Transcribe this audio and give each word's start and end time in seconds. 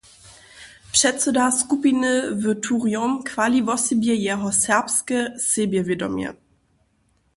Předsyda 0.91 1.51
skupiny 1.59 2.11
w 2.35 2.55
Turjom 2.61 3.23
chwali 3.23 3.59
wosebje 3.63 4.15
jeho 4.15 4.51
serbske 4.51 5.17
sebjewědomje. 5.39 6.29